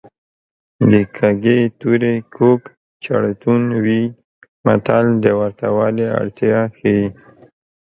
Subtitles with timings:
[0.91, 2.61] د کږې تورې کوږ
[3.03, 4.03] چړتون وي
[4.65, 7.05] متل د ورته والي اړتیا ښيي